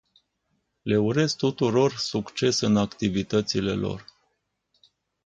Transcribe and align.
Le 0.91 0.97
urez 1.07 1.35
tuturor 1.35 1.95
succes 1.99 2.59
în 2.59 2.77
activitățile 2.77 3.73
lor. 3.73 4.05